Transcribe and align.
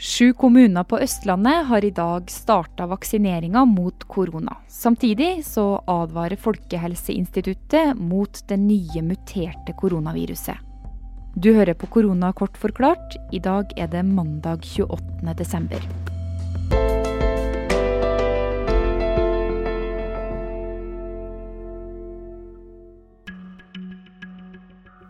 Sju 0.00 0.32
kommuner 0.32 0.84
på 0.84 0.98
Østlandet 0.98 1.66
har 1.66 1.84
i 1.84 1.90
dag 1.90 2.30
starta 2.30 2.86
vaksineringa 2.86 3.64
mot 3.64 4.04
korona. 4.04 4.56
Samtidig 4.68 5.44
så 5.44 5.82
advarer 5.86 6.36
Folkehelseinstituttet 6.38 7.98
mot 7.98 8.38
det 8.48 8.60
nye 8.62 9.02
muterte 9.02 9.74
koronaviruset. 9.80 10.54
Du 11.34 11.50
hører 11.54 11.74
på 11.74 11.86
Korona 11.86 12.30
kort 12.32 12.56
forklart. 12.58 13.18
I 13.32 13.42
dag 13.42 13.74
er 13.76 13.90
det 13.90 14.04
mandag 14.06 14.62
28. 14.62 15.34
desember. 15.34 15.82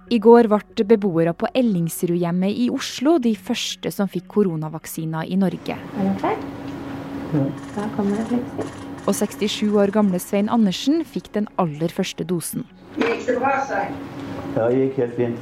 I 0.08 0.16
går 0.24 0.46
ble 0.48 0.84
beboere 0.88 1.34
på 1.36 1.50
Ellingsrudhjemmet 1.52 2.56
i 2.56 2.68
Oslo 2.72 3.18
de 3.20 3.34
første 3.36 3.90
som 3.92 4.08
fikk 4.08 4.24
koronavaksiner 4.32 5.28
i 5.28 5.36
Norge. 5.36 5.76
Du 5.76 6.06
klar? 6.22 6.38
Da 7.74 7.84
kommer 7.92 8.22
det. 8.30 8.38
Og 9.04 9.12
67 9.12 9.68
år 9.76 9.92
gamle 9.92 10.20
Svein 10.20 10.48
Andersen 10.48 11.02
fikk 11.04 11.28
den 11.34 11.48
aller 11.60 11.92
første 11.92 12.24
dosen. 12.24 12.64
Gikk 12.96 13.26
det 13.26 13.36
bra, 13.36 13.52
Svein? 13.68 13.98
Ja, 14.56 14.70
det 14.70 14.80
gikk 14.80 15.02
helt 15.02 15.18
fint. 15.20 15.38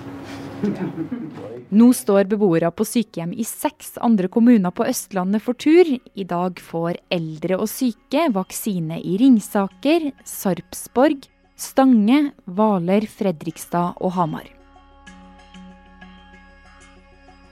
Nå 1.71 1.93
står 1.95 2.27
beboere 2.33 2.73
på 2.75 2.87
sykehjem 2.89 3.37
i 3.39 3.47
seks 3.47 3.95
andre 4.03 4.27
kommuner 4.33 4.75
på 4.75 4.89
Østlandet 4.89 5.47
for 5.47 5.55
tur. 5.55 5.87
I 5.95 6.27
dag 6.27 6.59
får 6.59 6.99
eldre 7.13 7.61
og 7.61 7.71
syke 7.71 8.27
vaksine 8.35 8.99
i 8.99 9.15
Ringsaker, 9.23 10.11
Sarpsborg, 10.27 11.31
Stange, 11.55 12.33
Hvaler, 12.51 13.07
Fredrikstad 13.07 14.03
og 14.03 14.17
Hamar. 14.19 14.56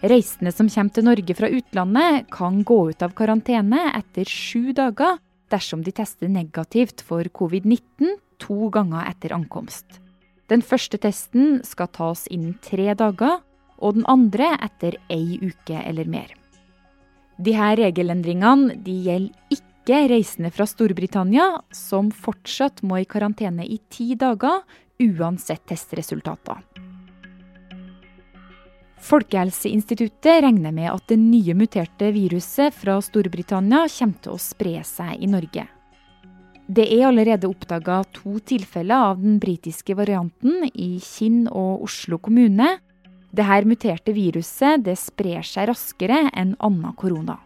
Reisende 0.05 0.53
som 0.53 0.69
kommer 0.69 0.93
til 0.93 1.07
Norge 1.07 1.35
fra 1.39 1.49
utlandet, 1.49 2.27
kan 2.29 2.61
gå 2.67 2.77
ut 2.91 3.03
av 3.03 3.15
karantene 3.17 3.87
etter 3.97 4.29
sju 4.29 4.75
dager 4.77 5.16
dersom 5.52 5.80
de 5.87 5.95
tester 5.96 6.29
negativt 6.29 7.01
for 7.07 7.24
covid-19 7.33 8.19
to 8.43 8.69
ganger 8.74 9.07
etter 9.09 9.33
ankomst. 9.33 10.01
Den 10.52 10.61
første 10.61 11.01
testen 11.01 11.63
skal 11.65 11.88
tas 11.88 12.27
innen 12.29 12.59
tre 12.61 12.93
dager, 12.93 13.41
og 13.80 13.96
den 13.96 14.05
andre 14.11 14.51
etter 14.66 14.99
ei 15.13 15.38
uke 15.41 15.80
eller 15.80 16.09
mer. 16.11 16.29
Disse 17.41 17.71
regelendringene 17.80 18.77
de 18.85 18.99
gjelder 19.09 19.57
ikke 19.57 20.05
reisende 20.13 20.52
fra 20.52 20.68
Storbritannia, 20.68 21.49
som 21.73 22.13
fortsatt 22.13 22.85
må 22.85 23.01
i 23.01 23.09
karantene 23.09 23.65
i 23.65 23.80
ti 23.89 24.13
dager 24.21 24.61
uansett 25.01 25.65
testresultater. 25.73 26.61
Folkehelseinstituttet 29.05 30.41
regner 30.47 30.73
med 30.73 30.88
at 30.88 31.05
det 31.10 31.19
nye 31.21 31.52
muterte 31.57 32.09
viruset 32.15 32.73
fra 32.73 32.97
Storbritannia 33.05 33.85
kommer 33.93 34.21
til 34.24 34.33
å 34.33 34.41
spre 34.41 34.79
seg 34.88 35.21
i 35.21 35.29
Norge. 35.29 35.66
Det 36.65 36.87
er 36.88 37.11
allerede 37.11 37.51
oppdaga 37.51 37.99
to 38.16 38.38
tilfeller 38.49 39.11
av 39.11 39.21
den 39.21 39.37
britiske 39.43 39.93
varianten 39.99 40.65
i 40.73 40.95
Kinn 41.05 41.43
og 41.51 41.85
Oslo 41.85 42.16
kommune. 42.16 42.79
Dette 43.29 43.69
muterte 43.69 44.15
viruset 44.16 44.87
det 44.87 44.96
sprer 44.96 45.45
seg 45.45 45.68
raskere 45.68 46.30
enn 46.33 46.55
annen 46.65 46.96
korona. 46.96 47.37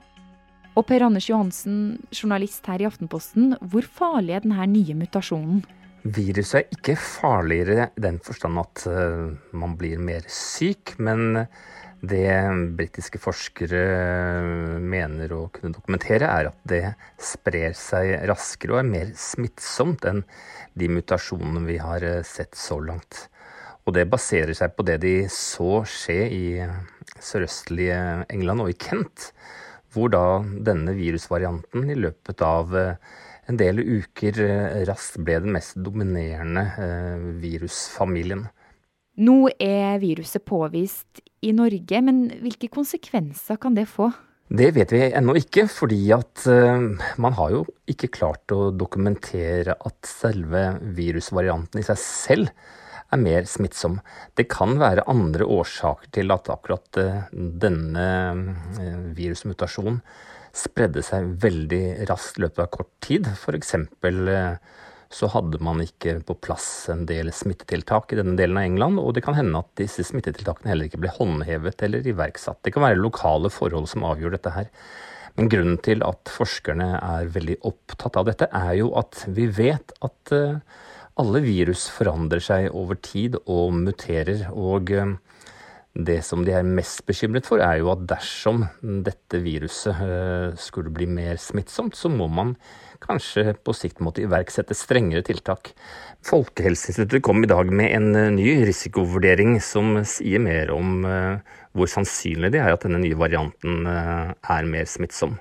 Og 0.79 0.87
Per 0.87 1.03
Anders 1.03 1.27
Johansen, 1.27 1.99
journalist 2.15 2.71
her 2.71 2.85
i 2.85 2.87
Aftenposten, 2.87 3.57
hvor 3.67 3.83
farlig 3.83 4.37
er 4.37 4.47
denne 4.47 4.71
nye 4.71 4.95
mutasjonen? 4.95 5.65
Viruset 6.05 6.61
er 6.61 6.77
ikke 6.77 6.95
farligere 7.01 7.89
i 7.97 8.03
den 8.05 8.21
forstand 8.23 8.61
at 8.63 8.85
uh, 8.87 9.35
man 9.57 9.75
blir 9.81 9.99
mer 9.99 10.27
syk, 10.31 10.95
men 11.03 11.45
det 11.99 12.31
britiske 12.79 13.19
forskere 13.19 13.81
mener 14.79 15.33
å 15.35 15.49
kunne 15.51 15.75
dokumentere, 15.75 16.29
er 16.31 16.51
at 16.53 16.61
det 16.71 16.85
sprer 17.19 17.75
seg 17.75 18.13
raskere 18.31 18.77
og 18.77 18.83
er 18.85 18.93
mer 18.93 19.11
smittsomt 19.19 20.07
enn 20.07 20.23
de 20.79 20.91
mutasjonene 20.95 21.65
vi 21.67 21.81
har 21.83 22.07
eh, 22.07 22.23
sett 22.23 22.55
så 22.55 22.79
langt. 22.79 23.27
Og 23.83 23.97
det 23.97 24.07
baserer 24.11 24.55
seg 24.55 24.77
på 24.77 24.87
det 24.87 25.01
de 25.03 25.15
så 25.33 25.83
skje 25.89 26.19
i 26.31 26.45
sørøstlige 27.19 27.99
England 28.31 28.63
og 28.63 28.71
i 28.71 28.79
Kent, 28.79 29.33
hvor 29.91 30.13
da 30.13 30.45
denne 30.45 30.95
virusvarianten 30.95 31.89
i 31.91 31.99
løpet 31.99 32.45
av 32.45 32.77
en 33.49 33.59
del 33.59 33.81
uker 33.81 34.39
eh, 34.45 34.85
raskt 34.89 35.21
ble 35.25 35.41
den 35.45 35.55
mest 35.57 35.79
dominerende 35.81 36.65
eh, 36.77 37.27
virusfamilien. 37.43 38.47
Nå 39.19 39.39
er 39.59 39.99
viruset 40.03 40.45
påvist 40.47 41.23
i 41.43 41.51
Norge, 41.57 42.03
men 42.05 42.27
hvilke 42.43 42.71
konsekvenser 42.71 43.59
kan 43.61 43.75
det 43.75 43.89
få? 43.91 44.13
Det 44.49 44.71
vet 44.77 44.93
vi 44.95 45.01
ennå 45.11 45.35
ikke, 45.41 45.67
fordi 45.69 45.99
at 46.15 46.47
uh, 46.49 46.87
man 47.21 47.35
har 47.37 47.51
jo 47.53 47.65
ikke 47.91 48.09
klart 48.15 48.55
å 48.55 48.71
dokumentere 48.73 49.75
at 49.77 50.09
selve 50.09 50.63
virusvarianten 50.97 51.83
i 51.83 51.85
seg 51.85 51.99
selv 52.01 52.55
er 53.13 53.21
mer 53.21 53.45
smittsom. 53.51 53.99
Det 54.39 54.47
kan 54.49 54.79
være 54.81 55.05
andre 55.11 55.45
årsaker 55.45 56.15
til 56.15 56.33
at 56.33 56.49
akkurat 56.55 57.03
denne 57.33 58.09
virusmutasjonen 59.19 60.01
spredde 60.57 61.03
seg 61.05 61.33
veldig 61.43 62.09
raskt 62.11 62.39
i 62.39 62.45
løpet 62.47 62.65
av 62.65 62.71
kort 62.75 62.93
tid. 63.05 63.29
F.eks. 63.35 63.75
Eh, 63.79 64.57
så 65.09 65.29
hadde 65.33 65.61
man 65.65 65.81
ikke 65.81 66.19
på 66.29 66.37
plass 66.45 66.89
en 66.93 67.07
del 67.09 67.31
smittetiltak 67.33 68.13
i 68.13 68.19
denne 68.19 68.37
delen 68.37 68.59
av 68.61 68.67
England, 68.69 69.01
og 69.01 69.15
det 69.17 69.25
kan 69.25 69.39
hende 69.39 69.63
at 69.63 69.71
disse 69.81 70.05
smittetiltakene 70.05 70.69
heller 70.69 70.91
ikke 70.91 71.01
ble 71.01 71.13
håndhevet 71.15 71.85
eller 71.87 72.09
iverksatt. 72.13 72.61
Det 72.65 72.75
kan 72.75 72.85
være 72.85 73.01
lokale 73.01 73.53
forhold 73.53 73.89
som 73.89 74.05
avgjør 74.09 74.37
dette 74.37 74.53
her. 74.53 74.69
Men 75.39 75.49
grunnen 75.53 75.79
til 75.81 76.03
at 76.05 76.29
forskerne 76.35 76.91
er 76.99 77.33
veldig 77.33 77.61
opptatt 77.69 78.19
av 78.21 78.29
dette, 78.29 78.51
er 78.53 78.75
jo 78.81 78.93
at 78.99 79.23
vi 79.33 79.47
vet 79.55 79.95
at 80.05 80.35
eh, 80.35 80.61
alle 81.19 81.43
virus 81.43 81.87
forandrer 81.95 82.43
seg 82.43 82.69
over 82.77 82.99
tid 83.01 83.39
og 83.47 83.73
muterer. 83.79 84.49
og 84.53 84.93
eh, 84.93 85.17
det 85.97 86.21
som 86.23 86.45
de 86.47 86.53
er 86.55 86.67
mest 86.67 87.03
bekymret 87.09 87.47
for, 87.49 87.63
er 87.65 87.81
jo 87.81 87.91
at 87.91 88.05
dersom 88.11 88.67
dette 89.05 89.41
viruset 89.43 89.97
eh, 90.05 90.53
skulle 90.61 90.93
bli 90.95 91.09
mer 91.11 91.41
smittsomt, 91.41 91.97
så 91.99 92.11
må 92.13 92.29
man 92.31 92.55
kanskje 93.03 93.57
på 93.65 93.75
sikt 93.75 94.03
måtte 94.05 94.23
iverksette 94.23 94.77
strengere 94.79 95.25
tiltak. 95.27 95.73
Folkehelseinstituttet 96.27 97.25
kom 97.25 97.43
i 97.43 97.51
dag 97.51 97.73
med 97.73 97.91
en 97.97 98.09
eh, 98.15 98.31
ny 98.37 98.49
risikovurdering 98.69 99.59
som 99.65 99.99
sier 100.07 100.43
mer 100.45 100.71
om 100.75 101.03
eh, 101.09 101.57
hvor 101.75 101.91
sannsynlig 101.91 102.53
det 102.55 102.63
er 102.63 102.75
at 102.75 102.87
denne 102.87 103.01
nye 103.03 103.19
varianten 103.19 103.87
er 103.87 104.67
mer 104.67 104.89
smittsom. 104.89 105.37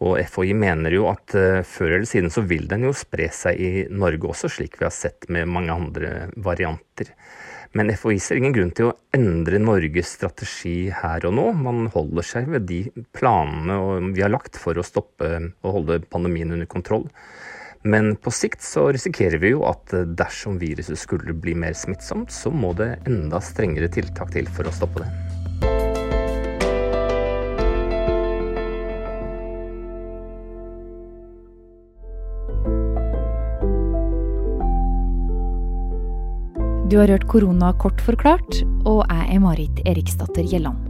Og 0.00 0.16
FHI 0.32 0.54
mener 0.56 0.94
jo 0.94 1.10
at 1.10 1.34
før 1.68 1.98
eller 1.98 2.08
siden 2.08 2.32
så 2.32 2.40
vil 2.48 2.64
den 2.70 2.86
jo 2.86 2.94
spre 2.96 3.26
seg 3.34 3.58
i 3.60 3.72
Norge 3.92 4.30
også, 4.30 4.48
slik 4.48 4.78
vi 4.80 4.86
har 4.86 4.94
sett 4.94 5.28
med 5.28 5.50
mange 5.52 5.74
andre 5.74 6.30
varianter. 6.40 7.10
Men 7.78 7.92
FHI 7.94 8.16
ser 8.18 8.40
ingen 8.40 8.54
grunn 8.54 8.72
til 8.74 8.88
å 8.88 8.96
endre 9.14 9.60
Norges 9.62 10.16
strategi 10.16 10.90
her 10.90 11.26
og 11.28 11.36
nå. 11.36 11.46
Man 11.54 11.86
holder 11.94 12.26
seg 12.26 12.50
ved 12.50 12.66
de 12.66 12.80
planene 13.14 14.10
vi 14.10 14.24
har 14.24 14.32
lagt 14.32 14.58
for 14.58 14.74
å 14.74 14.86
stoppe 14.86 15.30
og 15.38 15.76
holde 15.78 16.00
pandemien 16.10 16.50
under 16.56 16.66
kontroll. 16.70 17.06
Men 17.86 18.12
på 18.20 18.32
sikt 18.34 18.66
så 18.66 18.90
risikerer 18.92 19.40
vi 19.40 19.54
jo 19.54 19.62
at 19.70 19.94
dersom 20.18 20.58
viruset 20.60 20.98
skulle 21.00 21.32
bli 21.32 21.54
mer 21.56 21.78
smittsomt, 21.78 22.34
så 22.34 22.52
må 22.52 22.74
det 22.76 22.96
enda 23.08 23.40
strengere 23.40 23.88
tiltak 23.88 24.34
til 24.34 24.50
for 24.50 24.68
å 24.68 24.74
stoppe 24.74 25.06
det. 25.06 25.29
Du 36.90 36.96
har 36.98 37.06
hørt 37.06 37.28
korona 37.30 37.68
kort 37.78 38.00
forklart, 38.02 38.64
og 38.82 39.04
jeg 39.06 39.36
er 39.36 39.42
Marit 39.44 39.82
Eriksdatter 39.86 40.42
Gjelland. 40.42 40.89